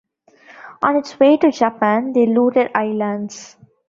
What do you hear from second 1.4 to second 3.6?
Japan, they looted islands.